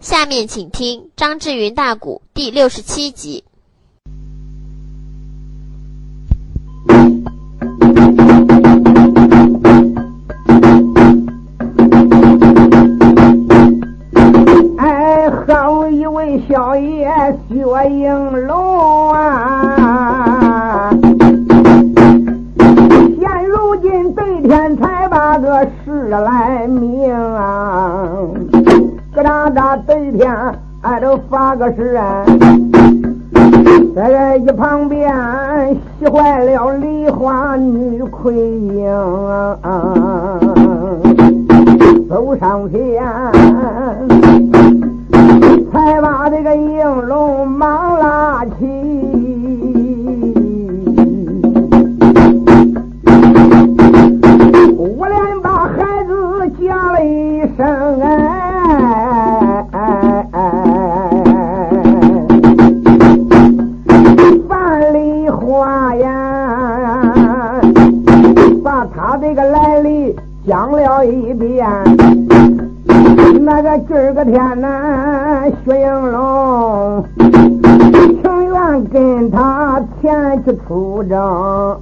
[0.00, 3.44] 下面请听张志云大鼓第六十七集。
[14.78, 17.06] 哎，好一位小爷
[17.50, 17.58] 薛
[17.90, 20.90] 应龙啊！
[22.56, 28.18] 现如今对天才把个事来明啊！
[29.20, 30.34] 咯哒哒对天，
[30.80, 32.24] 俺都发个誓啊！
[33.94, 35.12] 在这一旁边
[35.98, 38.86] 喜坏了梨花女奎英！
[42.08, 43.04] 走上前，
[45.72, 48.79] 才把这个应龙忙拉起。
[73.52, 77.04] 那个今儿个天呐，薛应龙
[78.22, 81.76] 情愿跟他前去出征。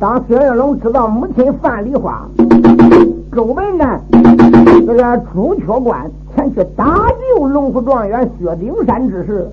[0.00, 2.26] 当薛应龙知道母亲范梨花
[3.32, 4.00] 周文呢
[4.86, 6.86] 这个朱雀关前去搭
[7.36, 9.46] 救龙虎状元薛丁山之时，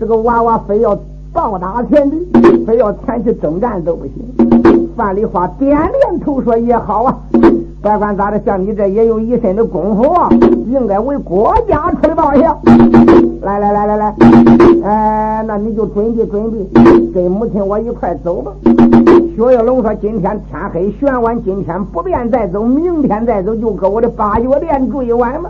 [0.00, 0.98] 这个娃娃非要。
[1.30, 2.26] 报答前敌，
[2.66, 4.47] 非要前去征战都不行。
[4.98, 7.16] 万里花点点头说：“也好啊，
[7.80, 10.28] 别管咋的，像你这也有一身的功夫啊，
[10.66, 12.58] 应该为国家出来报效。
[13.42, 14.14] 来来来来来，
[14.82, 16.58] 哎，那你就准备准备，
[17.14, 18.52] 跟母亲我一块走吧。”
[19.36, 25.48] 薛应龙说：“今天天黑玄晚，今天不便再走，明天再走，就搁我的八角殿住一晚吧。”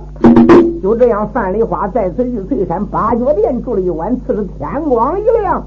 [0.83, 5.63] 就这样，范梨花在此玉翠山八角殿住了一晚，次日天光一亮，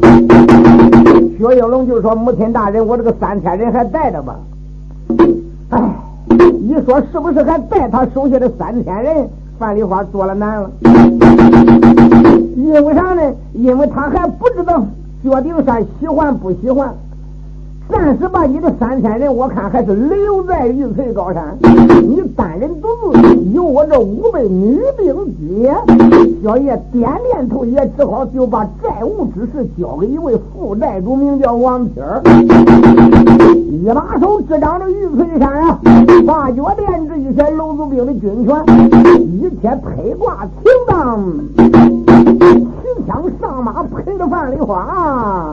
[1.39, 4.35] 薛应龙就说：“母亲大人，我这个三千人还带着吧？”
[5.71, 5.81] 哎，
[6.61, 9.29] 你说是不是还带他手下的三千人？
[9.59, 10.71] 范丽花做了难了，
[12.55, 13.21] 因为啥呢？
[13.53, 14.83] 因为他还不知道
[15.21, 16.91] 薛丁山喜欢不喜欢。
[17.91, 21.57] 暂时把你的三千人，我看还是留在玉翠高山。
[22.01, 25.75] 你单人独自，有我这五百女兵接。
[26.41, 32.23] 小爷点点头，也只好就把债务之事交给一位副寨主，名叫王天儿。
[33.69, 35.79] 一把手执掌着玉翠山啊，
[36.25, 38.63] 八角殿这一些楼子兵的军权，
[39.19, 41.21] 一切配挂停当，
[41.57, 45.51] 提枪上马，陪着范梨花。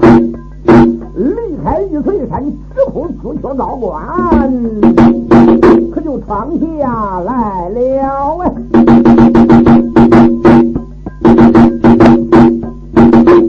[1.19, 1.35] 离
[1.65, 4.01] 开玉翠山，直扑朱雀高关，
[5.91, 6.49] 可就闯
[6.79, 8.09] 下来了啊！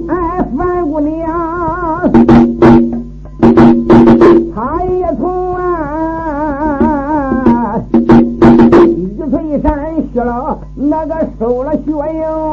[0.07, 2.11] 哎，范姑娘，
[4.55, 5.61] 她也从啊
[8.97, 12.48] 玉翠山学了那个收了薛应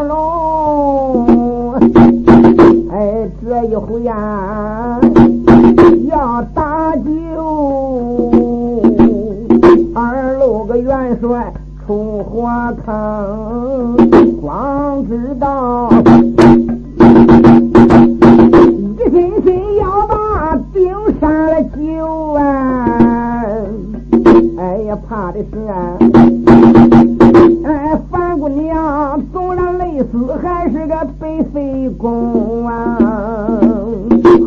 [31.96, 32.98] 功啊！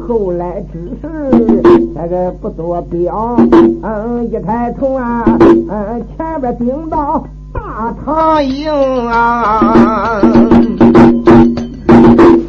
[0.08, 1.08] 后来只是
[1.94, 3.36] 那个不多表，
[3.84, 5.24] 嗯，一抬头啊，
[5.70, 7.24] 嗯，前边顶到
[7.54, 8.72] 大唐营
[9.08, 10.22] 啊，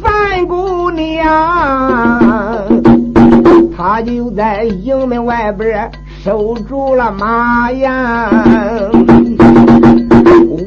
[0.01, 1.23] 范姑娘，
[3.75, 5.91] 她就在营门外边
[6.23, 8.29] 守住了马呀，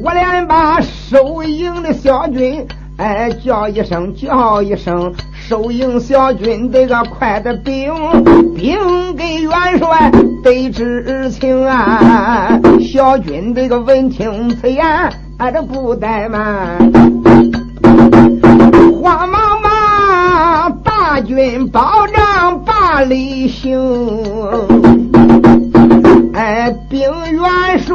[0.03, 2.65] 我连把守营的小军
[2.97, 5.13] 哎叫一声，叫一声。
[5.47, 7.93] 收营小军这个快的兵，
[8.55, 10.09] 兵给元帅
[10.43, 12.59] 得知情啊！
[12.81, 14.83] 小军这个闻听此言，
[15.37, 16.77] 俺这不怠慢，
[19.01, 23.77] 慌忙忙大军保障把里行，
[26.33, 27.01] 哎，兵
[27.33, 27.93] 元帅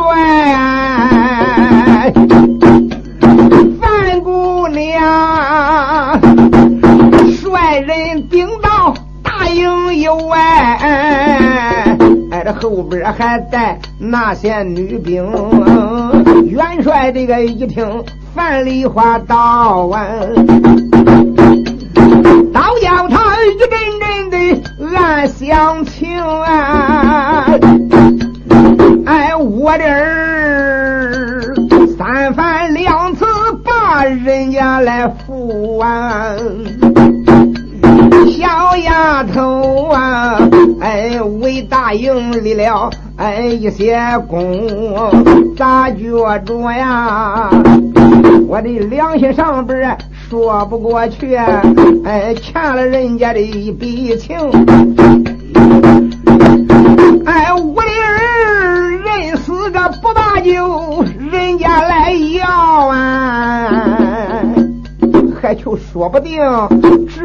[10.11, 10.39] 人顶到大营以外，
[12.31, 15.25] 哎，这后边还带那些女兵。
[16.47, 18.05] 元帅这个一听
[18.35, 20.07] 范丽花到完，
[22.53, 23.71] 倒叫他一阵
[24.01, 27.47] 阵的暗相情啊！
[29.07, 31.55] 哎，我的儿
[31.97, 33.25] 三番两次
[33.65, 36.35] 把人家来扶啊！
[38.41, 40.39] 小丫头啊，
[40.81, 47.51] 哎，为大营立了哎一些功，咋觉着呀？
[48.49, 49.97] 我的良心上边
[50.31, 54.39] 说不过去，哎，欠了人家的一笔情，
[57.27, 62.47] 哎，我的儿认死个不大就人家来要
[62.87, 64.43] 啊，
[65.43, 66.41] 还就说不定。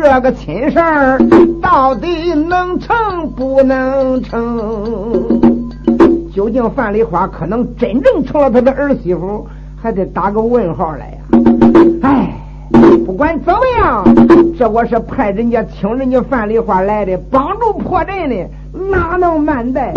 [0.01, 1.17] 这个亲事儿
[1.61, 5.41] 到底能成不能成？
[6.33, 9.47] 究竟范丽花可能真正成了他的儿媳妇，
[9.81, 11.17] 还得打个问号来呀！
[12.03, 12.33] 哎，
[13.05, 14.03] 不管怎么样，
[14.57, 18.35] 这我是派人家请人家范丽花来的，帮助破阵的。
[18.89, 19.93] 哪能慢待？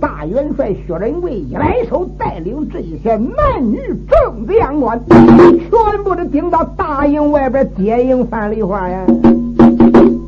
[0.00, 3.78] 大元帅薛仁贵一来手，带领这些男女
[4.08, 9.04] 正将官，全部都顶到大营外边接应范丽花呀！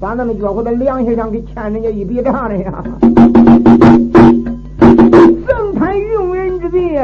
[0.01, 2.85] 把那么脚乎的良心上给欠人家一笔账的呀！
[5.47, 6.99] 正谈用人之际，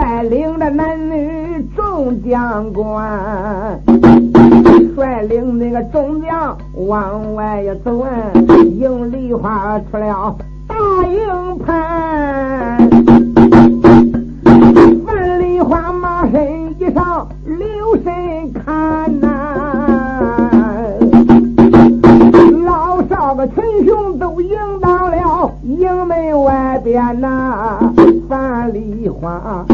[0.00, 3.80] 率领着男女众将官。
[4.96, 6.56] 率领那个众将
[6.88, 8.04] 往外一走，
[8.78, 10.36] 迎梨花出了
[10.66, 10.76] 大
[11.06, 12.78] 营盘。
[15.04, 19.26] 范梨花马身一上，留神看呐，
[22.64, 27.92] 老少个群雄都迎到了营门外边呐。
[28.28, 29.64] 范梨花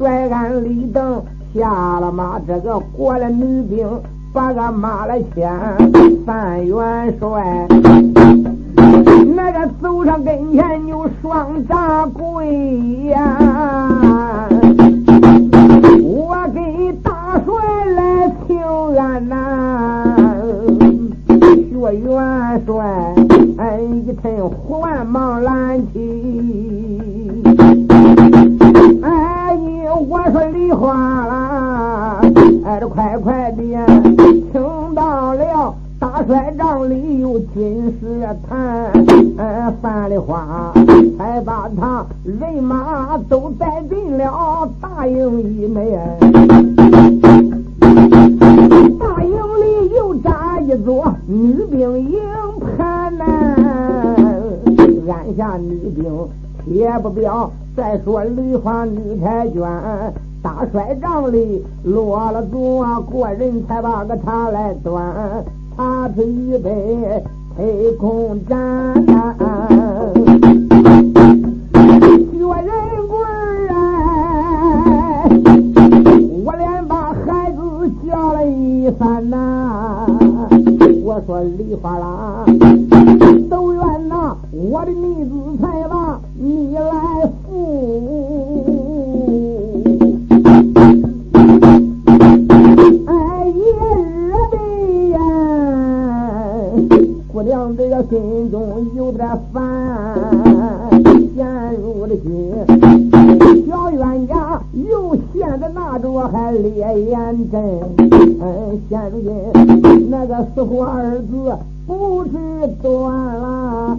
[0.00, 1.22] 率俺李登
[1.54, 3.86] 下了马，这个过了女兵。
[4.32, 5.52] 把个马来牵，
[6.24, 7.66] 范元帅，
[9.34, 12.46] 那个走上跟前就双掌跪
[13.06, 14.48] 呀！
[16.00, 17.52] 我给大帅
[17.96, 18.56] 来请
[18.96, 20.14] 安呐！
[21.72, 23.14] 薛元帅，
[23.58, 26.69] 哎，一阵慌忙拦起，
[30.70, 32.20] 梨花啦，
[32.64, 33.62] 哎，这快快的。
[34.52, 38.92] 听到了大帅帐里有军事谈，
[39.36, 39.74] 呃，
[40.08, 40.72] 的花
[41.18, 45.98] 才把他人马都带进了大营以内。
[49.00, 52.20] 大营里又扎一座女兵营
[52.76, 53.24] 盘呐，
[55.08, 56.04] 按下女兵
[56.64, 57.50] 铁不表。
[57.76, 59.62] 再说梨花女太娟。
[60.42, 65.44] 大帅帐里落了座，过人才把个茶来端，
[65.76, 67.22] 茶出一杯，
[67.56, 68.56] 推空盏。
[72.32, 72.68] 薛仁
[73.08, 73.70] 贵儿
[76.44, 77.58] 我连把孩子
[78.06, 80.06] 叫了一番呐。
[81.02, 82.44] 我说梨花啦，
[83.50, 87.09] 都怨呐，我的女子才把你来
[98.10, 99.62] 心中有点烦，
[101.36, 101.46] 现
[101.80, 102.52] 如今。
[103.68, 107.80] 小冤家又现在拿着还烈焰阵，
[108.88, 112.30] 现如今那个死活儿子不知
[112.82, 113.96] 断了。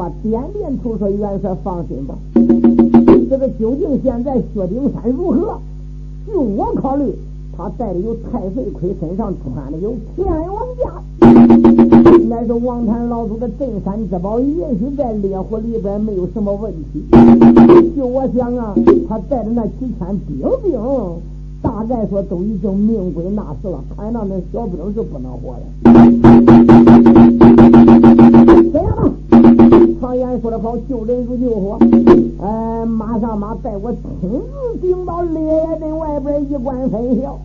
[0.00, 2.14] 料范丽花点点头说：“元帅放心吧，
[3.28, 5.58] 这个究竟现在薛丁山如何？
[6.26, 7.12] 据我考虑，
[7.56, 11.02] 他带的有太岁盔，身上穿的有天王甲，
[12.28, 17.04] 乃是王坛老祖的镇山之宝，也许在烈火里边没有什么问题。
[17.96, 18.74] 就我想啊，
[19.08, 20.80] 他带的那几千兵兵，
[21.62, 23.84] 大概说都已经命归那死了。
[23.96, 25.62] 看到那小兵是不能活的。
[28.72, 29.10] 这样吧，
[30.00, 31.78] 常言说的好，救人如救火。
[32.40, 37.38] 哎，马上马带我亲自顶到烈焰阵外边一关分晓。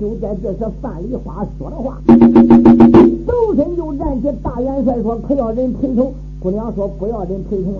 [0.00, 1.96] 就在这时，范丽花说的话，
[3.24, 4.28] 走身就站起。
[4.42, 7.78] 大元帅说：“可要人陪同？”姑娘说：“不要人陪同了。”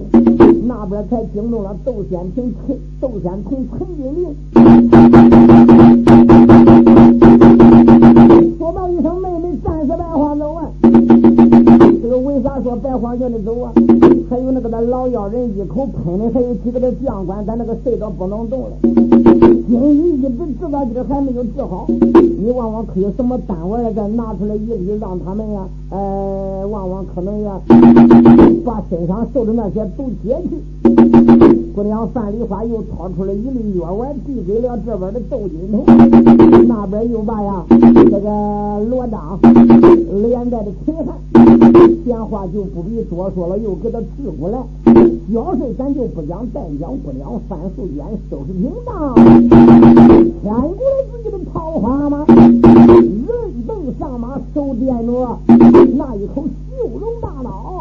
[0.66, 4.32] 那边才惊动了窦仙平、陈窦仙平、陈金玲，
[8.56, 10.70] 说道一声：“妹妹，暂时白花走啊！”
[12.00, 13.70] 这个为说白花叫你走啊？
[14.30, 18.70] 还有那个那老妖人一口喷的，还有几个的将官，咱那个睡着不能动了。
[19.68, 27.60] 金鱼一直治到今儿还没有治好，你往往可有什么单位再拿出来一粒，让他们呀，呃，往往可能呀，
[28.64, 30.56] 把身上受的那些都解去。
[31.74, 35.84] 姑娘范梨花又掏出了一粒药丸，递给了这边的窦金童，
[36.66, 39.38] 那边又把呀这个罗章
[40.22, 41.72] 连带着秦汉，
[42.04, 44.58] 电话就不必多说了，又给他治过来。
[45.32, 49.26] 小事咱就不讲，再讲不了范素娟收拾停当，牵
[50.44, 50.68] 过来
[51.10, 55.36] 自己的桃花吗，人等上马，手掂着
[55.96, 57.73] 那一口修容大刀。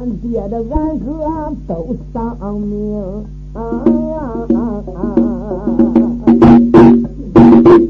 [0.00, 2.98] 俺爹的俺哥都丧命。
[3.52, 3.84] 啊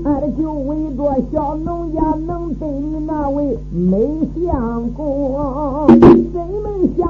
[0.03, 7.10] 俺就为着小农家能对你那位没相公，谁没想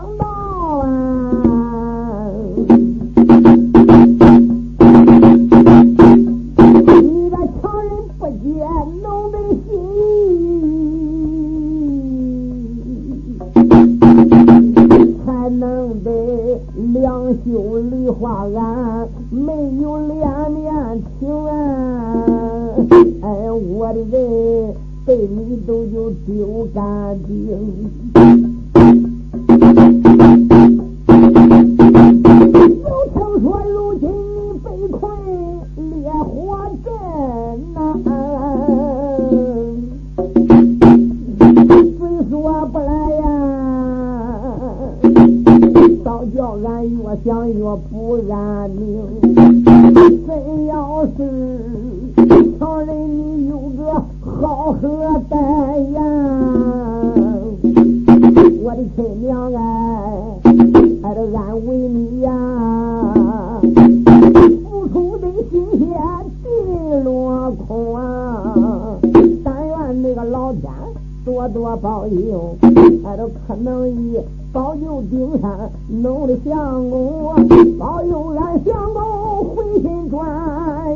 [71.40, 72.54] 多多保佑，
[73.02, 74.18] 俺都可能以
[74.52, 77.34] 保佑丁山弄的相公，
[77.78, 80.28] 保佑俺相公回心转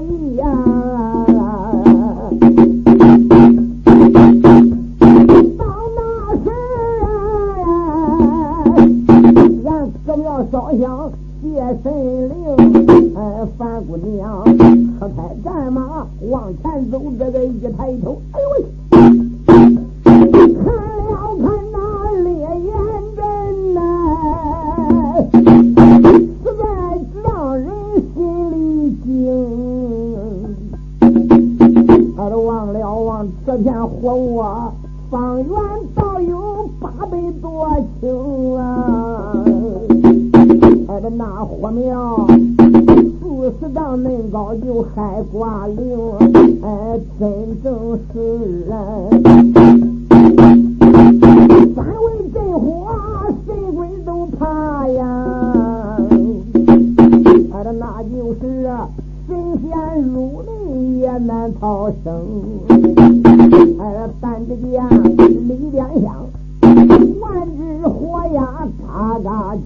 [0.02, 0.63] 意呀！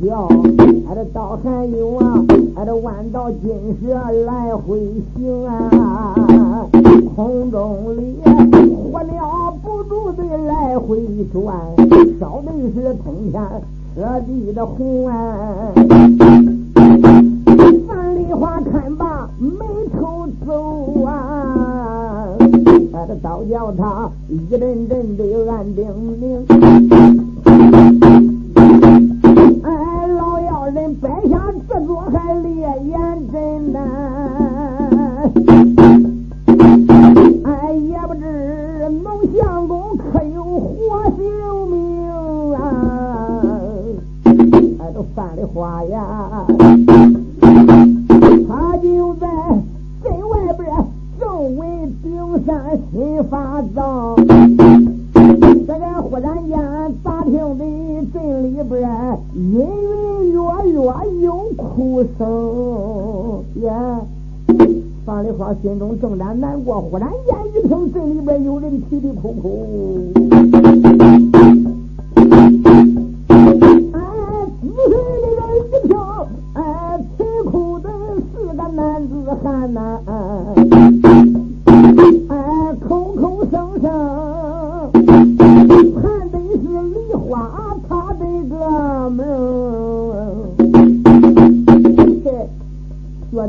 [0.06, 0.28] 叫，
[0.88, 2.24] 哎这倒还有啊，
[2.56, 3.50] 哎这万道金
[3.80, 4.78] 蛇来回
[5.16, 6.64] 行啊，
[7.14, 10.98] 空中里火燎不住的来回
[11.32, 11.56] 转，
[12.20, 13.42] 烧的是通天
[13.94, 15.72] 彻地的红啊！
[17.88, 19.66] 范丽花看罢眉
[19.98, 22.28] 头皱啊，
[22.92, 25.84] 哎这倒叫他一阵阵的暗叮
[26.20, 28.07] 咛。
[29.64, 32.50] 哎，老妖人摆下这座还烈
[32.86, 32.98] 焰
[33.32, 33.80] 阵呐！
[37.44, 41.18] 哎，也不知农相公可有活性
[41.70, 42.60] 命啊！
[44.24, 46.44] 哎，都犯了花呀！
[48.48, 49.26] 他就在
[50.02, 50.68] 镇外边
[51.18, 51.66] 正为
[52.02, 52.06] 顶
[52.46, 54.16] 山心发躁。
[58.68, 58.88] 边
[59.34, 60.40] 隐隐约
[60.72, 60.82] 约
[61.22, 64.00] 有哭声呀？
[65.04, 70.12] 范丽花心中正在难过，忽然间一听这里边有人啼啼哭哭。
[73.94, 74.00] 哎，
[74.60, 74.96] 仔细的
[75.38, 75.96] 人一听，
[76.54, 76.60] 哎，
[77.16, 77.88] 啼哭的
[78.34, 79.78] 是个男子汉呐！
[82.28, 82.32] 哎，
[82.86, 84.37] 口口声声。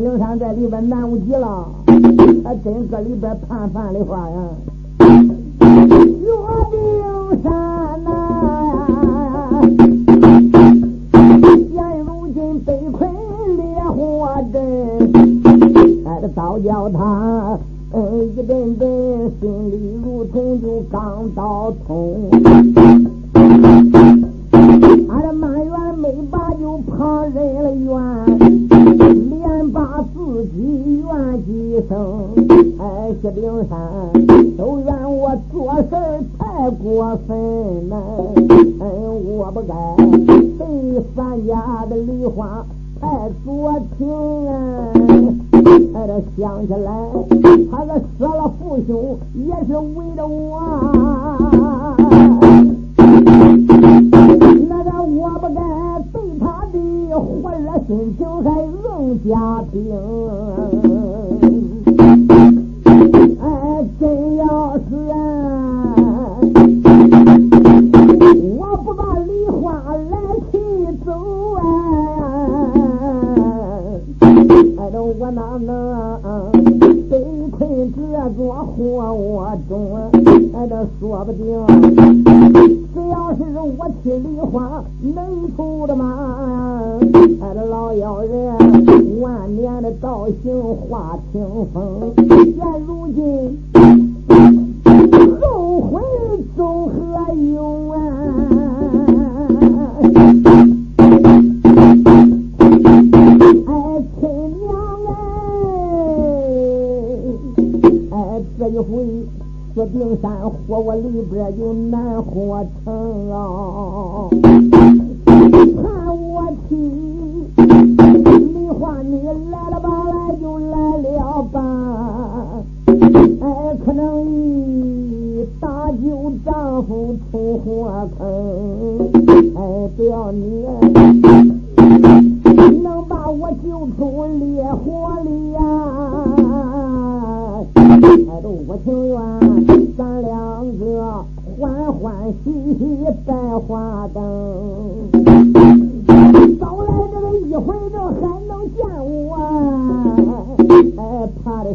[0.10, 1.68] 薛丁山在里边难无极了，
[2.44, 4.36] 还真搁里边盼盼的话呀。
[5.00, 5.06] 薛
[6.72, 7.54] 丁山
[8.04, 8.10] 呐，
[11.72, 13.08] 现如今被困
[13.56, 14.60] 烈火阵，
[16.08, 17.60] 哎，这早叫他。
[17.92, 18.88] 嗯，一阵阵
[19.39, 22.30] 心里如同就刚刀捅，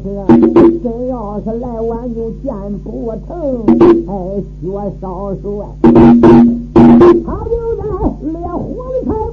[0.05, 0.11] 这，
[0.83, 2.53] 真要是来晚就见
[2.85, 3.64] 不成。
[4.07, 4.12] 哎，
[4.61, 4.69] 薛
[5.01, 5.49] 少帅，
[7.25, 7.83] 他就在
[8.21, 9.24] 烈火里头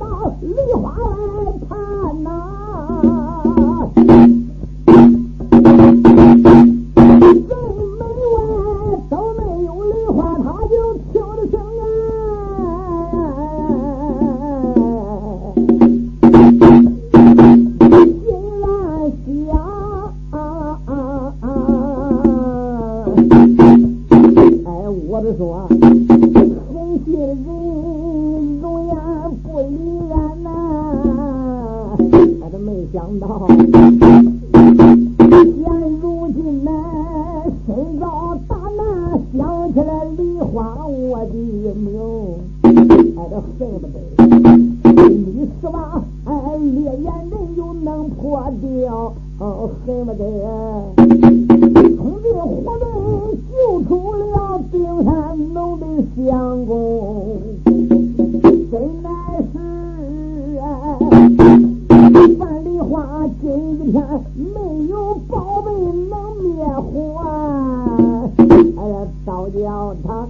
[69.49, 70.27] 叫他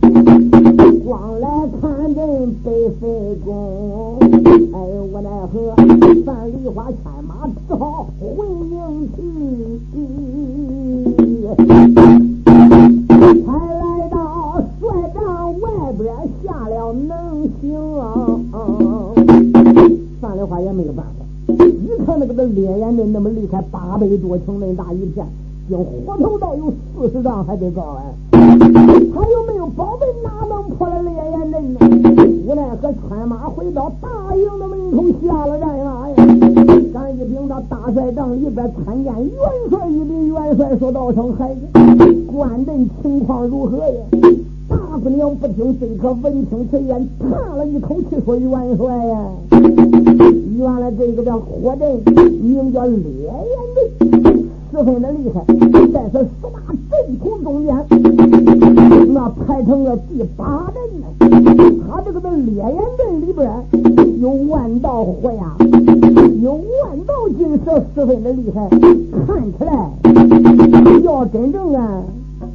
[1.06, 1.48] 光来
[1.80, 3.02] 看阵被废
[3.46, 4.18] 宫。
[4.74, 4.76] 哎，
[5.12, 5.76] 我奈何
[6.26, 8.26] 范梨花牵马只好回
[8.70, 9.20] 营去，
[13.46, 14.16] 才来到
[14.80, 14.82] 帅
[15.14, 15.20] 帐
[15.60, 15.66] 外
[15.98, 16.02] 边
[16.44, 17.10] 下了能
[17.62, 17.64] 行。
[20.22, 21.12] 范梨花也没有办法。
[21.54, 25.26] 一看那个那烈焰阵那么厉害，八百多顷那大一片，
[25.72, 28.04] 经火头道有四十丈还得高哎。
[28.34, 31.80] 他又没有宝贝，哪能破了烈焰阵呢？
[32.46, 36.16] 无奈何穿马回到大营的门口下了战马呀。
[36.94, 39.32] 赶一禀到大帅帐里边参见元
[39.70, 41.62] 帅一禀，元帅说道声孩子，
[42.28, 44.02] 关阵情况如何呀？
[44.68, 49.20] 大姑娘不听，这可闻听此言，叹了一口气说：“元帅呀。”
[50.58, 51.96] 原来这个叫火阵，
[52.42, 55.44] 名叫烈焰阵，十分的厉害。
[55.92, 56.50] 在这十大
[56.90, 57.76] 阵图中间，
[59.14, 61.06] 那排成了第八阵呢。
[61.90, 63.52] 他这个的烈焰阵里边
[64.22, 65.58] 有万道火呀，
[66.42, 68.70] 有万道金蛇，十分的厉害。
[69.28, 69.92] 看起来
[71.04, 72.02] 要真正啊，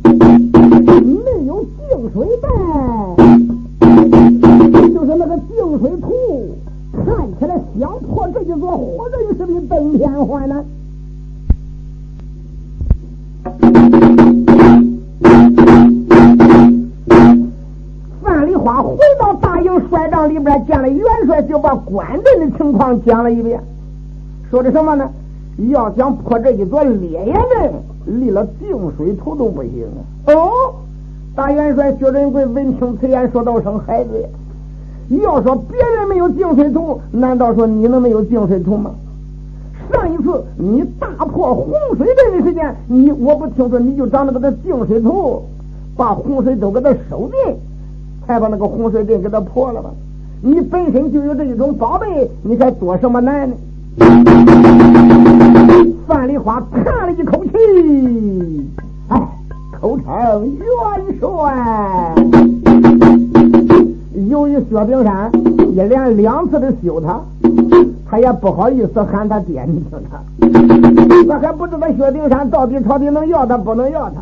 [0.02, 2.48] 没有净水带，
[4.88, 6.14] 就是那个净水图。
[7.05, 10.64] 看起来想破这一座火阵是比登天还难。
[19.88, 23.61] 帅帐里边，见了元帅，就把关阵的情况讲了一遍。
[24.51, 25.11] 说的什么呢？
[25.70, 29.87] 要想破这一座烈焰阵，立了净水图都不行！
[30.27, 30.51] 哦，
[31.35, 34.29] 大元帅薛仁贵闻听此言，说道声：“孩子呀。”
[35.22, 38.90] 要说别人没有净水图，难道说你能没有净水图吗？
[39.92, 45.42] 上一次你大破洪水阵的时间，你我不听说你就找那个的净水图，
[45.96, 47.57] 把洪水都给他收进，
[48.26, 49.90] 才把那个洪水阵给他破了吧？
[50.42, 53.56] 你本身就有这一种宝贝，你还多什么难呢？
[56.06, 57.50] 范丽花叹了一口气，
[59.08, 59.20] 哎，
[59.80, 60.66] 口称元
[61.18, 62.14] 帅。
[64.28, 65.30] 由于薛丁山
[65.72, 67.20] 一连两次的羞他，
[68.08, 70.18] 他也不好意思喊他爹，你听他，
[71.28, 74.14] 他还不知道薛丁山到底朝底能要他不能要他，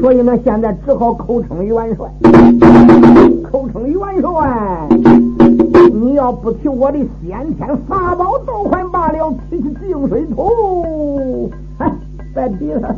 [0.00, 2.08] 所以呢，现在只好口称元帅，
[3.50, 4.88] 口称元帅。
[5.92, 11.92] 你要不提我的先天法宝都还罢了，提起净水头，哎，
[12.34, 12.94] 别提了。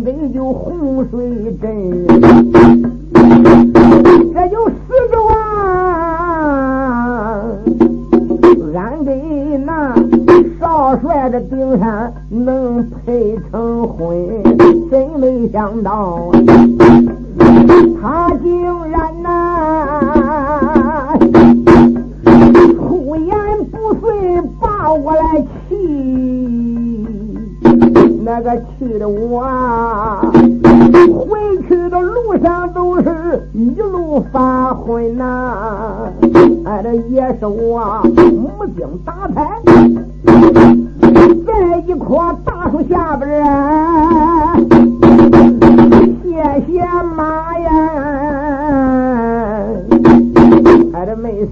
[0.00, 2.49] 青龙关贼就洪水镇。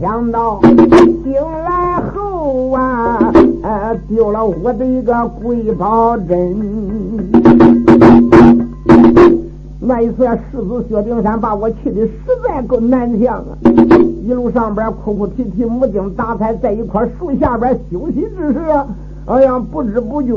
[0.01, 1.35] 想到醒
[1.65, 3.33] 来后啊，
[3.63, 6.57] 哎，丢了我的一个贵宝针。
[9.81, 12.13] 那一次啊，世子薛丁山把我气的实
[12.47, 13.43] 在够难听啊！
[14.25, 18.61] 一路上边哭哭啼啼，母精打采，在一块树下边休息之时，
[19.27, 20.35] 哎呀，不知不觉，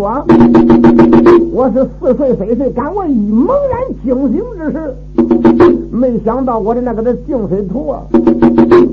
[1.53, 4.95] 我是似睡非睡，赶我一猛然惊醒之时，
[5.91, 8.01] 没想到我的那个的净水图啊，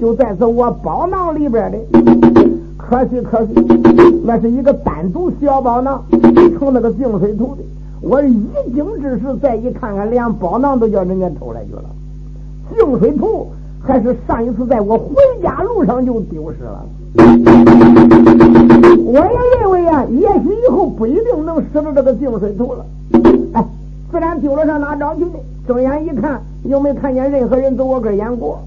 [0.00, 1.78] 就在此我包囊里边的。
[2.76, 3.52] 可惜可惜，
[4.24, 6.02] 那是一个单独小包囊，
[6.58, 7.62] 成那个净水图的。
[8.00, 8.34] 我一
[8.74, 11.84] 惊之时，再一看看，连包囊都叫人家偷来去了。
[12.74, 13.46] 净水图
[13.80, 16.84] 还是上一次在我回家路上就丢失了。
[19.04, 22.84] 我也认为啊，也许以后不一定能使着这个净水图了。
[23.52, 23.64] 哎，
[24.11, 25.30] 自然丢了上哪找去呢？
[25.68, 28.59] 睁眼一看，又没看见任何人走我跟眼过。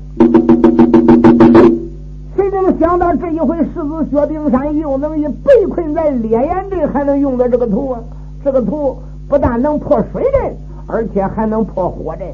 [2.35, 7.99] 谁能想到这一回狮子薛丁山又能以被困在烈焰阵，还能用到这个图啊？
[8.45, 8.95] 这个图
[9.27, 12.27] 不但能破水阵，而且还能破火阵。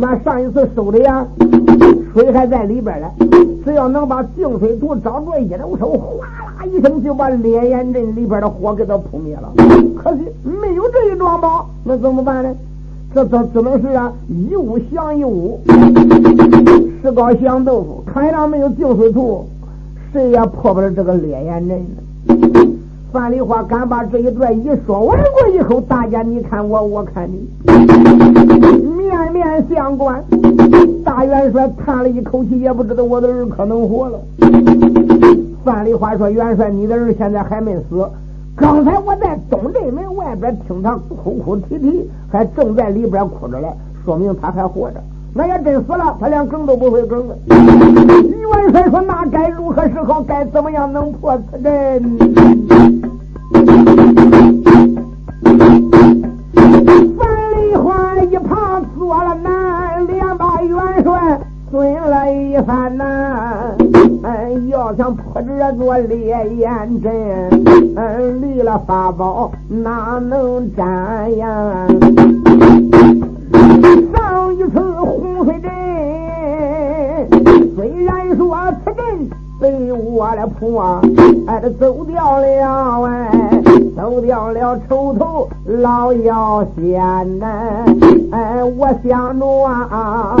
[0.00, 1.24] 那上一次收的呀，
[2.12, 3.06] 水还在里边呢。
[3.64, 9.52] 只要能把净水图找着，一动手，哗啦一声就把烈焰阵里边的火给它扑灭了。
[9.96, 12.52] 可惜没有这一桩宝，那怎么办呢？
[13.12, 15.58] 这这只能是啊，一物降一物，
[17.02, 18.04] 石膏降豆腐。
[18.06, 19.44] 看上没有救水图，
[20.12, 21.84] 谁也破不了这个烈焰阵。
[23.12, 27.48] 范丽花敢把这一段一说完过以后，大家你看我，我看你，
[28.96, 30.22] 面面相关。
[31.04, 34.20] 大元帅叹了一口气，也不知道我的儿可能活了。
[35.64, 38.08] 范丽花说：“元帅，你的儿现在还没死。”
[38.56, 43.68] 刚才我在东镇门外边听他哭哭啼啼，还正在里边哭着嘞，
[44.04, 45.00] 说明他还活着。
[45.32, 47.36] 那要真死了，他连梗都不会梗了。
[47.48, 50.20] 元帅说：“那该如何是好？
[50.22, 52.18] 该怎么样能破此阵？”
[61.70, 63.74] 帅损了一番呐。
[64.22, 67.10] 嗯，要想破这座烈焰阵，
[67.96, 71.86] 嗯，离了法宝哪能斩呀？
[74.12, 75.70] 上一次洪水阵，
[77.76, 81.00] 虽然说此阵被我来破，
[81.46, 82.46] 哎，这走掉了
[83.06, 83.62] 哎，
[83.94, 87.46] 走掉了抽头老妖仙呐，
[88.32, 90.36] 哎，我想着啊。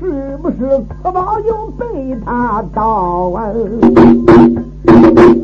[0.00, 3.46] 是不是此宝就被他盗啊？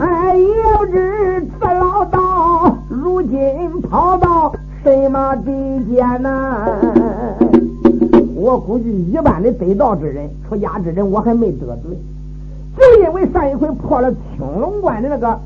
[0.00, 0.46] 哎，也
[0.78, 5.50] 不知此老道如今跑到什么地
[5.84, 6.66] 界呢？
[8.34, 11.96] 我估计一般的得道之人、出家之人，我还没得罪，
[12.76, 15.38] 就因为上一回破了青龙关的那个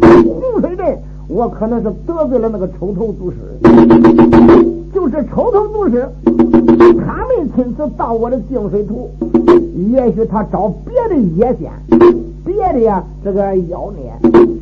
[0.00, 3.36] 洪水阵，我可能是得罪了那个抽头祖师。
[4.92, 6.08] 就是抽头祖师，
[7.06, 9.08] 他们亲自到我的净水图，
[9.92, 11.70] 也许他找别的野仙、
[12.44, 14.12] 别的呀这个妖孽，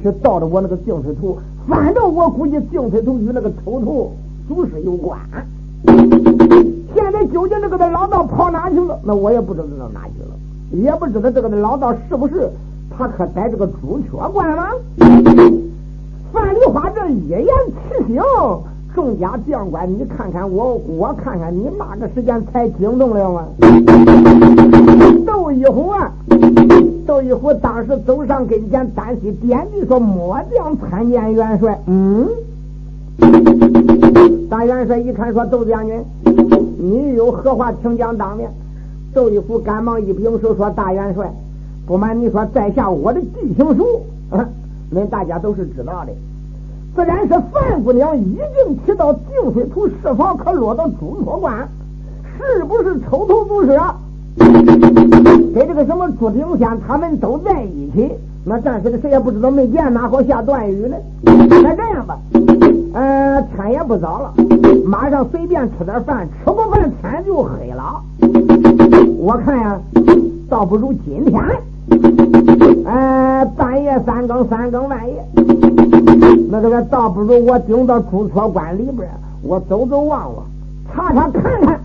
[0.03, 1.39] 去到的我那个净水图。
[1.67, 4.13] 反正我估计净水图与那个抽头
[4.47, 5.19] 祖师有关。
[6.95, 8.99] 现在究竟那个老道跑哪去了？
[9.05, 10.37] 那我也不知道到哪去了，
[10.71, 12.51] 也不知道这个老道是不是
[12.97, 14.69] 他可在这个朱雀关吗？
[16.33, 18.23] 范丽花这一言提醒。
[18.95, 23.45] 众家将官，你看看我，我看看你，那个时间才惊动了吗？
[25.25, 26.11] 窦一虎啊，
[27.07, 32.27] 窦一虎当时走上跟前，单膝点地说：“末将参见元帅。”嗯，
[34.51, 36.03] 大元帅一看说：“窦将军，
[36.77, 38.51] 你有何话，请讲当面。”
[39.15, 41.33] 窦一虎赶忙一拱手说：“大元帅，
[41.87, 44.03] 不瞒你说，在下我的地形书，
[44.95, 46.13] 恁大家都是知道的。”
[46.95, 51.69] 自然是范姑娘已经提到净水图，是否可落到朱雀关？
[52.37, 53.79] 是不是抽头祖师？
[55.55, 58.11] 跟这个什么朱顶仙他们都在一起？
[58.45, 60.97] 那暂时的谁也不知道，没见，哪好下断语呢？
[61.23, 62.19] 那这样吧，
[62.95, 64.35] 呃，天也不早了，
[64.85, 68.01] 马上随便吃点饭，吃过饭天就黑了。
[69.19, 69.81] 我看呀，
[70.49, 71.43] 倒不如今天，
[72.85, 75.25] 呃，半夜三更，三更半夜。
[76.51, 79.09] 那这个倒不如我顶到朱雀关里边，
[79.43, 80.45] 我走走望望，
[80.93, 81.81] 查查看看，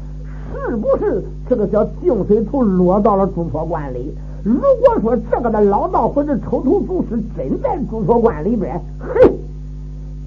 [0.54, 4.14] 是不是这个叫净水图落到了朱雀关里？
[4.44, 9.32] 如果说这个的老道或者抽头祖师真在朱雀关里边，嘿，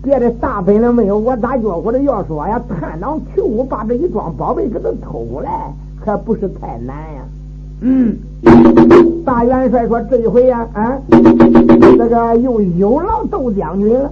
[0.02, 5.72] 别的大本领没有，我咋觉或者要说呀，探囊取物把这一桩宝贝给他偷过来，
[6.06, 7.22] 可不是太难呀。
[7.80, 8.16] 嗯，
[9.24, 14.08] 大元帅说这一回呀，啊，这个又有劳窦将军了。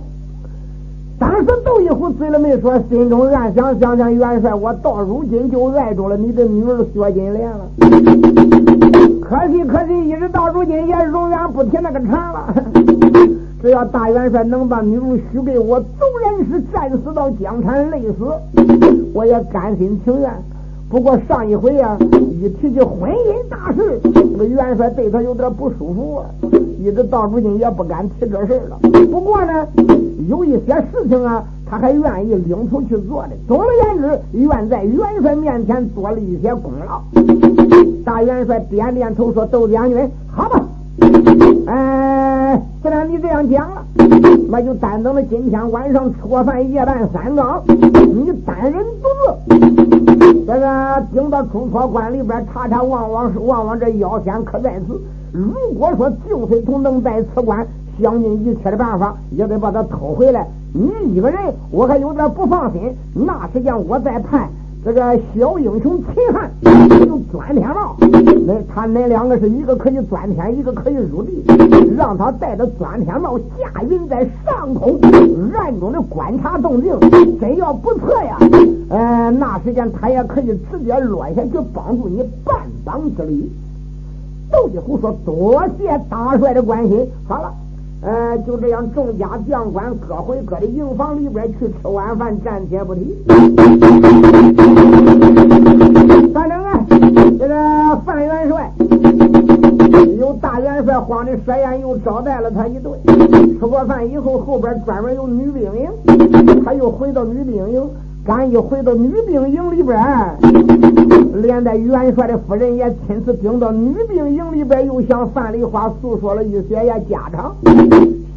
[1.20, 7.60] 当时窦一虎嘴里没说，心中暗想：想想元帅，我到如今就爱着了你的女儿薛金莲了。
[9.22, 12.52] 可惜可惜，一直到如今也永远不提那个茬了。
[13.62, 18.32] 只要大元帅能把女儿许给我，纵然是战死到疆场累死，
[19.14, 20.28] 我也甘心情愿。
[20.88, 21.96] 不过上一回呀，
[22.40, 26.26] 一提起婚姻大事，这个元帅对他有点不舒服啊，
[26.78, 28.78] 一直到如今也不敢提这事了。
[29.10, 29.66] 不过呢，
[30.28, 33.30] 有一些事情啊，他还愿意领头去做的。
[33.48, 37.02] 总而言之，愿在元帅面前多立一些功劳。
[38.04, 40.64] 大元帅点点头说：“窦将军，好吧。”
[41.66, 43.84] 哎，既然你这样讲了，
[44.48, 47.44] 那就单等着今天晚上吃过饭，夜半三更，
[48.14, 49.08] 你单人独
[49.48, 50.03] 自，
[50.46, 55.00] 这个顶到出错关里边查查望望，望望这妖仙可在此。
[55.32, 57.66] 如果说净水桶能在此关，
[58.00, 60.46] 想尽一切的办法，也得把他偷回来。
[60.72, 61.38] 你一个人，
[61.70, 62.92] 我还有点不放心。
[63.14, 64.48] 那时间我再派。
[64.84, 66.50] 这个小英雄秦汉
[67.08, 67.96] 有钻天帽，
[68.46, 71.42] 那他那两个是一个可以钻天，一个可以入地，
[71.96, 75.00] 让他带着钻天帽驾云在上空，
[75.56, 76.92] 暗中的观察动静。
[77.40, 78.36] 真要不测呀，
[78.90, 83.50] 呃，那时间他也可以直接落下去帮助你半帮之力。
[84.52, 87.50] 窦继虎说：“多谢大帅的关心。”好了。
[88.04, 93.16] 呃，就这样，众家将官各回各的营房里边去吃晚饭，暂且不提。
[96.34, 96.84] 反正啊，
[97.38, 98.70] 这个范元帅
[100.18, 102.92] 有大元帅慌的设宴，又招待了他一顿。
[103.58, 105.88] 吃过饭以后，后边专门有女兵营，
[106.62, 107.88] 他又回到女兵营。
[108.24, 109.98] 赶一回到女兵营里边，
[111.42, 117.54] 连带元帅的夫人也亲自盯到女兵营里边，又向范丽花诉说了一些呀家常。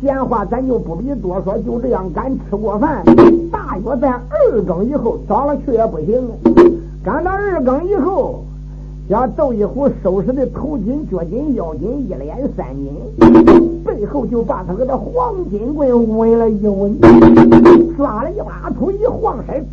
[0.02, 3.02] 闲话咱就不必多说，就这样，赶吃过饭，
[3.50, 6.30] 大约在二更以后，早了去也不行。
[7.02, 8.44] 赶到二更以后。
[9.10, 12.92] 将窦一虎收拾的头巾、脚巾、腰巾一连三巾，
[13.86, 17.00] 背后就把他个的黄金棍吻了一吻，
[17.96, 19.66] 抓了一把土一晃身，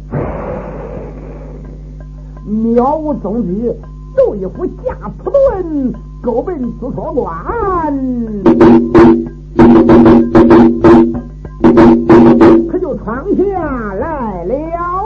[2.46, 3.72] 渺无踪迹。
[4.16, 5.92] 窦一虎驾扑盾，
[6.22, 7.92] 狗奔紫锁关，
[12.70, 15.03] 可就闯下来了。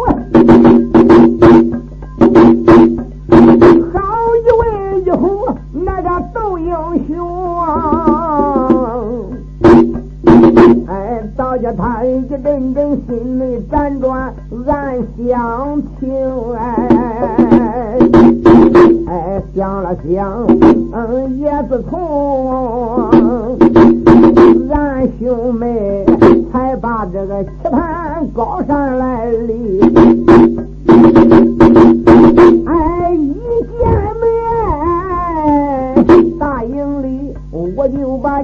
[10.86, 14.34] 哎，到家他一阵阵心里辗转
[14.66, 16.10] 暗想情，
[16.56, 17.98] 哎，
[19.06, 20.46] 哎，想了想，
[20.92, 23.10] 嗯，也自从
[24.70, 26.04] 俺兄妹
[26.52, 29.80] 才把这个棋盘搞上来哩，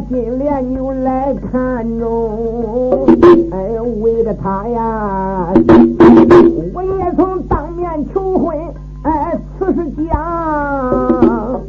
[0.00, 3.07] 金莲牛来看中。
[3.50, 5.48] 哎，为了他呀，
[6.72, 8.57] 我也曾当面求婚。
[9.02, 11.61] 哎，此事讲，啊，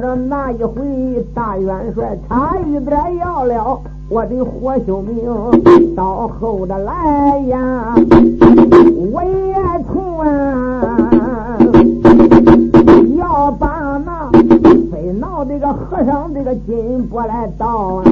[0.00, 7.94] 这那一回大元帅差一点要了我的活性命，到后的来呀，
[9.12, 9.54] 我也
[9.92, 11.58] 从啊
[13.16, 13.73] 要把。
[15.20, 18.02] 闹这个和尚这个金波来倒，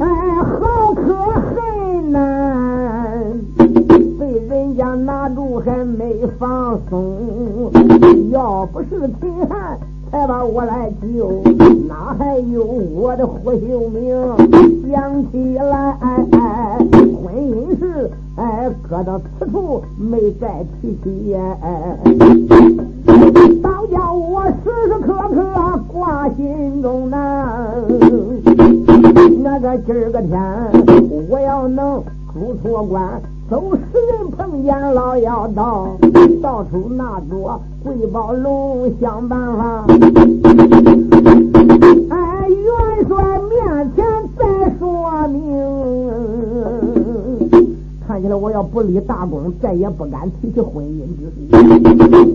[0.00, 0.06] 哎，
[0.42, 2.18] 好可恨呐！
[4.18, 7.70] 被人家拿住还没放松，
[8.30, 9.78] 要不是秦汉
[10.10, 11.42] 才把我来救，
[11.88, 14.14] 哪还有我的活性命？
[14.90, 15.96] 想起来，
[17.22, 21.38] 婚姻事，哎，搁到此处没再提起呀。
[23.62, 24.54] 倒叫我时
[24.88, 27.84] 时刻刻挂心中难！
[29.42, 30.40] 那个今儿个天，
[31.28, 33.78] 我要能出错关，走十
[34.12, 35.96] 人碰见老妖道，
[36.42, 39.86] 到处那座贵宝龙想办法。
[42.10, 44.04] 哎，元帅面前
[44.36, 44.44] 再
[44.80, 45.38] 说明。
[48.04, 51.32] 看起来我要不立大功，再也不敢提起婚姻之事。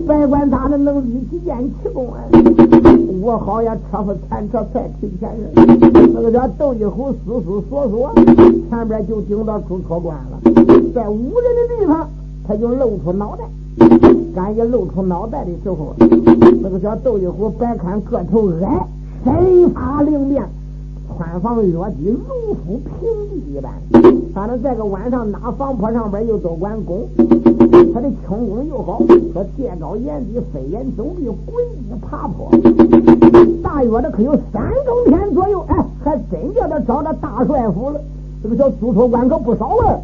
[0.06, 2.24] 别管咋的，能立几件奇功啊！
[3.22, 5.50] 我好呀，车夫铲车再提前人。
[6.14, 8.14] 那个叫窦一虎思思索索，
[8.70, 10.38] 前边就顶到出错关了，
[10.94, 12.08] 在无人的地方，
[12.46, 13.44] 他就露出脑袋。
[14.34, 15.94] 刚一露出脑袋的时候，
[16.62, 18.86] 那个叫窦一虎别看个头矮，
[19.24, 20.42] 身法灵便。
[21.14, 22.16] 穿房越地如履
[22.64, 22.80] 平
[23.30, 23.70] 地一般，
[24.32, 27.06] 反正在个晚上，哪房坡上边又都管工。
[27.92, 29.02] 他的轻功又好，
[29.34, 32.50] 说借高眼低，飞檐走壁，滚地爬坡，
[33.62, 38.00] 大约的可有三更天左右，哎，还真叫他找到大帅府了。
[38.42, 40.00] 这个小租车官可不少啊！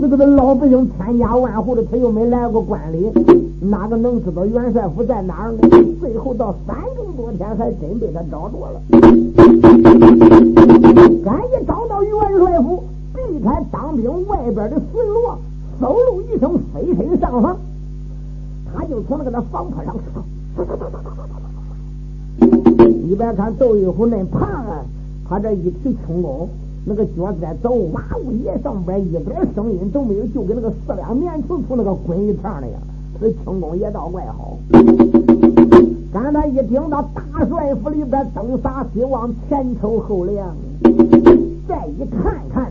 [0.00, 3.10] 这个老百姓千家万户的，他又没来过关里，
[3.60, 5.58] 哪个能知道元帅府在哪儿呢？
[6.00, 8.80] 最后到三更多天，还真被他找着了。
[11.24, 12.82] 赶一找到元帅府，
[13.14, 15.36] 避开当兵外边的巡逻，
[15.80, 17.56] 嗖溜一声飞身上房，
[18.74, 20.24] 他就从那个那房坡上上，
[23.08, 24.84] 一边看窦玉虎那胖啊，
[25.28, 26.48] 他这一提轻功。
[26.86, 29.24] 那个脚在走哇呜一上边，一点
[29.54, 32.80] 声音都没有，就跟那个四两棉球从那个滚一片那样。
[33.20, 34.58] 这轻功也倒怪好。
[36.12, 40.54] 刚才一听到大帅府里边灯洒希望，前抽后亮。
[41.66, 42.70] 再一看看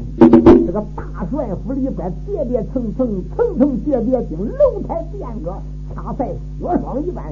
[0.66, 5.56] 这个大帅府里边叠叠层层，层层叠叠顶楼台殿阁，
[5.96, 6.28] 恰赛
[6.60, 7.24] 雪霜一般。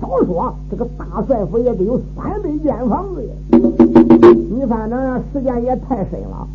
[0.00, 4.07] 少说这个大帅府也得有三百间房子呀！
[4.20, 6.46] 你反正时间也太深了，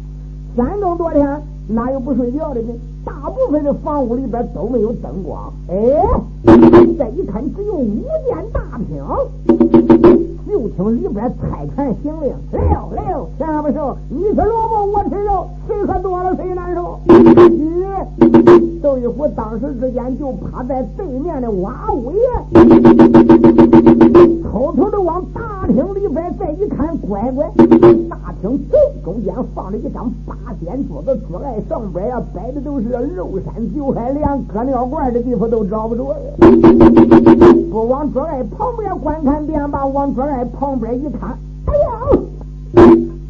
[0.55, 2.73] 三更多天哪有不睡觉的呢？
[3.05, 5.75] 大部分的房屋里边都没有灯光，哎，
[6.97, 9.03] 再一看只有五间大厅。
[10.45, 12.61] 就听里边拆船行令，六
[12.91, 16.99] 六，前不熟，你吃萝卜，我吃肉，谁喝多了谁难受。
[17.07, 22.19] 咦，窦玉虎当时之间就趴在对面的瓦屋爷，
[24.51, 27.49] 偷偷的往大厅里边再一看，乖乖，
[28.09, 36.15] 大厅正中间放着一张八仙桌子，桌案上边呀摆的都是肉山酒海，连搁尿罐的地方都找不着。
[37.71, 40.47] 不往桌案旁边观看便把，往桌案。
[40.59, 41.89] 旁边一看，哎呀，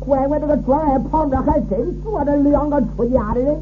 [0.05, 3.55] 乖乖，这个桌案旁边还真坐着两个出家的人，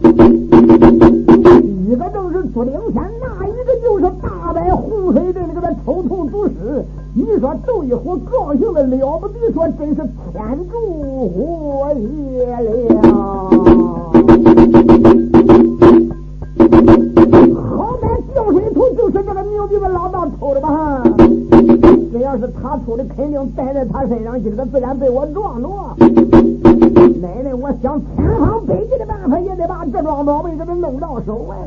[1.88, 6.84] 一个正是朱灵天，那一个就是大摆洪水镇那个抽头祖师。
[7.14, 9.96] 你说窦一虎高兴的了不得，说真是
[10.32, 13.02] 天助我也了。
[17.70, 21.04] 好歹掉水头就是这个牛逼的老道抽的吧？
[22.14, 25.70] 这要是他抽的，肯定带在他身上，今个自然被我撞着。
[30.24, 31.48] 宝贝给他弄到手！
[31.52, 31.58] 哎，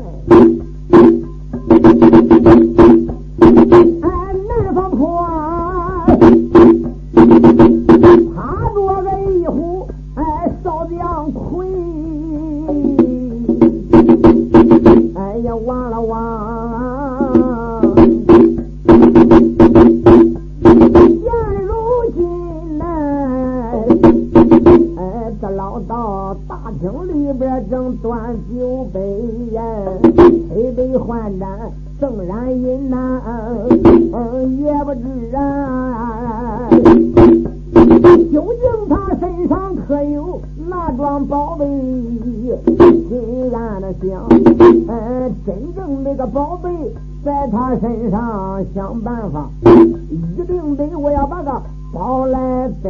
[51.95, 52.89] 他抱来背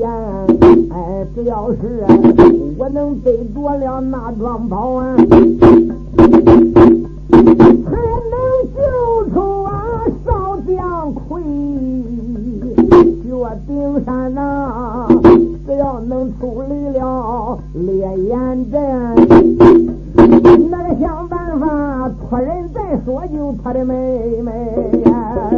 [0.00, 0.10] 呀！
[0.90, 2.04] 哎，只要是
[2.76, 5.26] 我能背着了那桩宝啊，才
[7.32, 8.36] 能
[8.76, 11.42] 救出啊少将魁。
[13.24, 13.30] 绝
[13.66, 15.08] 顶山呐，
[15.66, 18.80] 只要能处理了烈焰阵。
[20.70, 24.52] 那个想办法托人再说，就他的妹妹
[25.06, 25.51] 呀！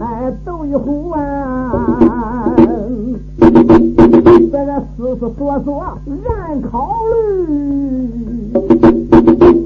[0.00, 2.52] 哎，斗一壶啊，
[4.50, 7.16] 在这思思索索燃烤炉。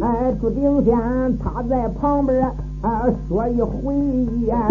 [0.01, 0.95] 哎，朱顶仙
[1.39, 2.43] 他在旁边
[2.83, 3.95] 啊说一回
[4.47, 4.69] 呀，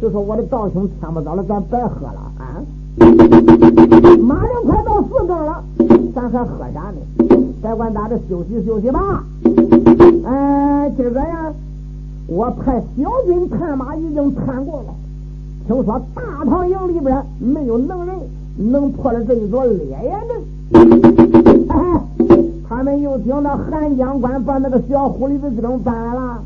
[0.00, 2.62] 就说我的道兄天不早了，咱别喝了啊！
[4.20, 5.62] 马上快到四更了。
[6.14, 6.96] 咱还喝啥呢？
[7.62, 9.24] 别管咋的，休息休息吧。
[10.24, 11.52] 哎，今个呀，
[12.32, 14.94] 我派小军探马已经探过了，
[15.66, 18.14] 听说大唐营里边没有能人
[18.56, 21.66] 能破了这一座烈焰阵。
[21.68, 22.00] 哎，
[22.68, 26.40] 他们又听到韩江关把那个小狐狸子给搬了，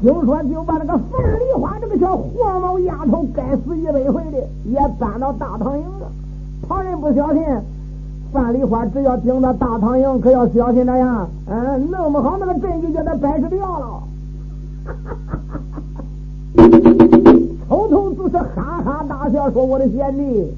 [0.00, 6.10] 听说就把那个樊梨花这个小黄毛丫头该死一百回的也搬到大唐营了。
[6.66, 7.42] 旁人不小心。
[8.32, 11.26] 范梨花只要顶到大唐营，可要小心点呀！
[11.46, 14.02] 嗯，弄不好那个阵就叫他掰扯掉了。
[17.68, 20.52] 抽 头子是哈哈大笑说：“我的贤弟，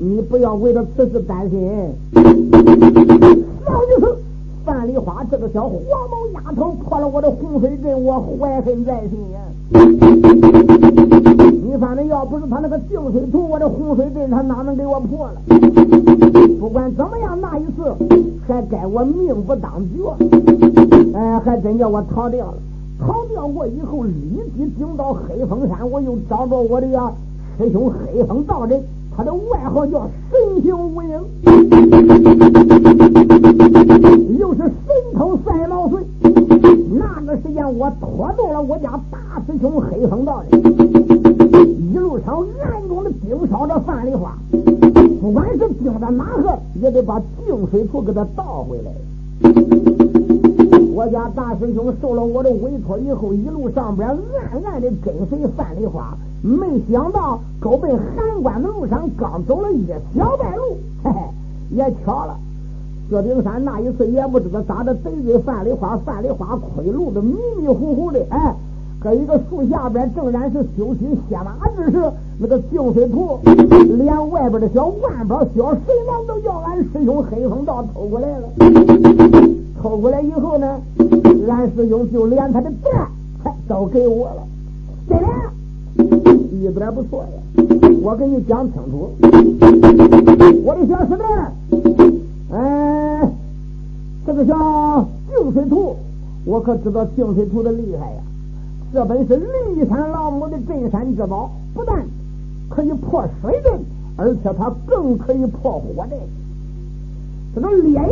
[0.00, 1.70] 你不要为了此事担心。”
[3.66, 4.14] 老就是
[4.64, 5.72] 范梨花这个小黄
[6.10, 9.18] 毛丫头破了我的洪水阵，我怀恨在心！
[11.62, 15.40] 你反正要不是他那个净水图，我的洪水阵他哪能给我破了？
[16.60, 17.94] 不管怎么样，那一次
[18.46, 20.02] 还该我命不当绝，
[21.14, 22.54] 哎，还真叫我逃掉了。
[23.00, 24.12] 逃掉过以后，立
[24.56, 27.10] 即顶到黑风山，我又找着我的呀
[27.58, 28.82] 师兄黑风道人。
[29.16, 31.10] 他的外号叫神行无影，
[34.38, 34.70] 又是神
[35.14, 36.02] 偷赛老孙。
[36.92, 40.62] 那个时间，我拖动了我家大师兄黑风道人，
[41.92, 44.38] 一路上暗中的盯梢着范梨花，
[45.20, 48.92] 不管是盯着哪个，也得把净水图给他倒回来。
[50.92, 59.86] 我家大师兄受了我的委托以后，一路上边暗暗的跟随范丽花，没想到狗奔函关的路上刚走了一
[60.16, 61.20] 小半路， 嘿嘿，
[61.76, 62.36] 也巧了，
[63.08, 68.54] 薛丁山那一次也不知道咋的得罪范丽花，范丽花亏路的迷迷糊糊的，哎，
[69.00, 73.38] 搁一个树下边正然是休息歇马之时，那个净水图
[73.96, 78.46] 连外边的小万宝、小水囊都叫俺师兄黑风道偷过来了。
[79.82, 80.78] 偷过来以后呢，
[81.48, 83.08] 俺师兄就连他的蛋
[83.66, 84.42] 都给我了，
[85.08, 85.28] 对了，
[86.52, 87.64] 一点不错呀。
[88.02, 89.12] 我跟你讲清楚，
[90.62, 92.20] 我的小师弟，
[92.52, 93.30] 哎，
[94.26, 95.96] 这个叫净水图，
[96.44, 98.20] 我可知道净水图的厉害呀。
[98.92, 102.04] 这本是骊山老母的镇山之宝，不但
[102.68, 103.72] 可以破水阵，
[104.16, 106.18] 而且它更可以破火阵。
[107.54, 108.04] 这个烈焰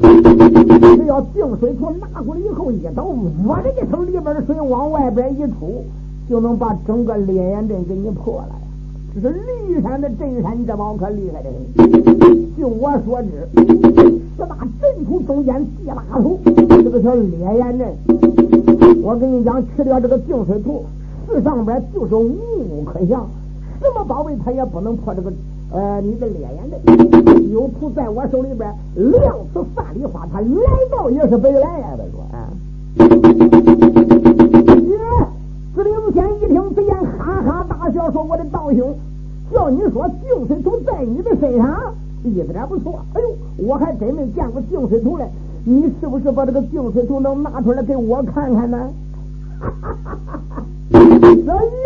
[0.00, 5.84] 阵，只要净水图拿过来以后，一刀，我的一声，里边的水往外边一出，
[6.28, 8.54] 就能把整个烈焰阵给你破了呀！
[9.14, 12.56] 这是骊山的镇山之宝，可厉害的很。
[12.56, 13.48] 就我所知，
[14.36, 18.41] 十大阵图中间第八图，这个叫烈焰阵。
[19.02, 20.84] 我跟你讲，去掉这个净水图，
[21.28, 23.26] 世上边就是无物可降，
[23.80, 25.32] 什么宝贝它也不能破这个。
[25.74, 26.76] 呃，你的脸眼的
[27.50, 30.46] 有图在我手里边，两次范梨花，他来
[30.90, 31.96] 到也是白来呀。
[31.96, 32.52] 他说啊，
[34.86, 34.98] 耶！
[35.74, 38.94] 紫灵仙一听此言，哈哈大笑，说：“我的道兄，
[39.50, 43.00] 叫你说净水图在你的身上，一点不错。
[43.14, 45.26] 哎呦，我还真没见过净水图嘞，
[45.64, 48.78] 你是不是把这个净水都能拿出来给我看看呢？”
[49.60, 50.64] 哈哈哈哈哈！
[50.92, 51.00] 这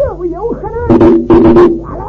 [0.08, 1.78] 又有可能？
[1.78, 2.04] 完了，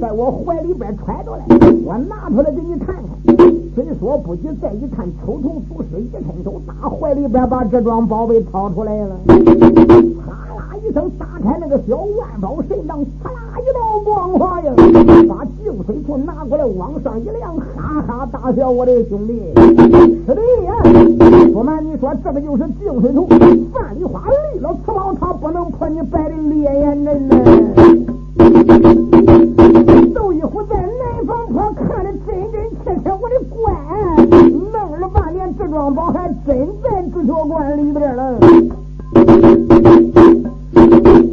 [0.00, 1.42] 在我怀里边揣着嘞，
[1.84, 3.67] 我拿出来给你看看。
[3.78, 9.16] 虽说不急，再一看，抽头足湿，一伸手，打怀里边把这桩宝贝掏出来了。
[9.28, 9.36] 哈
[10.56, 14.72] 啦一声，打开那个小万宝神杖，啪啦一道光华呀，
[15.28, 19.54] 把净水图拿过来往上一亮，哈哈大笑，我的兄弟，
[20.26, 20.74] 是的呀。
[21.52, 23.28] 不瞒你说，这个就是净水图。
[23.72, 27.36] 范梨花立了此宝，他不能破你摆的烈焰阵呢。
[30.12, 33.70] 窦一虎在南方坡看的真真切切，我的乖，
[34.72, 38.38] 弄了半天，这桩宝还真在朱雀关里边了。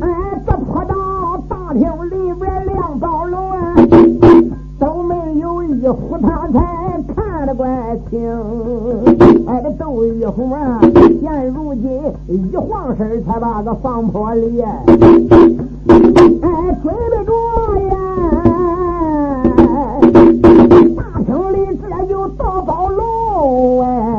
[0.02, 3.74] 哎，这坡道大厅里边两道楼啊，
[4.78, 8.20] 都没有一虎他才看得怪清。
[9.48, 10.82] 哎，这窦一虎啊，
[11.22, 14.84] 现如今一晃身才把个房坡里，哎，
[16.84, 17.32] 准备着
[17.96, 18.05] 呀。
[21.36, 24.15] 城里自然有大宝楼哎。